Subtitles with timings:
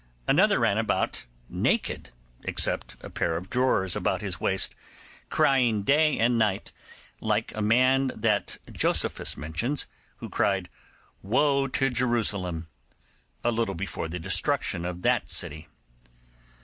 [0.27, 2.09] Another ran about naked,
[2.45, 4.75] except a pair of drawers about his waist,
[5.29, 6.71] crying day and night,
[7.19, 9.85] like a man that Josephus mentions,
[10.17, 10.69] who cried,
[11.21, 12.67] 'Woe to Jerusalem!'
[13.43, 15.67] a little before the destruction of that city.